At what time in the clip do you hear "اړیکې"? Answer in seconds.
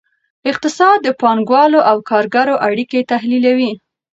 2.67-2.99